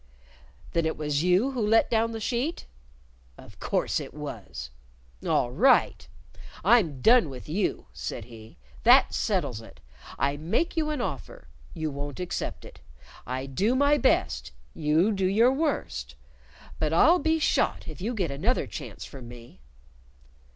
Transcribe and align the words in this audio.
"Then 0.73 0.83
it 0.87 0.97
was 0.97 1.21
you 1.21 1.51
who 1.51 1.61
let 1.61 1.91
down 1.91 2.11
the 2.11 2.19
sheet?" 2.19 2.65
"Of 3.37 3.59
course 3.59 3.99
it 3.99 4.15
was." 4.15 4.71
"All 5.23 5.51
right! 5.51 6.07
I'm 6.63 7.01
done 7.01 7.29
with 7.29 7.47
you," 7.47 7.85
said 7.93 8.25
he; 8.25 8.57
"that 8.81 9.13
settles 9.13 9.61
it. 9.61 9.79
I 10.17 10.37
make 10.37 10.75
you 10.75 10.89
an 10.89 11.01
offer. 11.01 11.49
You 11.75 11.91
won't 11.91 12.19
accept 12.19 12.65
it. 12.65 12.81
I 13.27 13.45
do 13.45 13.75
my 13.75 13.99
best; 13.99 14.51
you 14.73 15.11
do 15.11 15.27
your 15.27 15.51
worst; 15.53 16.15
but 16.79 16.91
I'll 16.91 17.19
be 17.19 17.37
shot 17.37 17.87
if 17.87 18.01
you 18.01 18.15
get 18.15 18.31
another 18.31 18.65
chance 18.65 19.05
from 19.05 19.27
me!" 19.27 19.61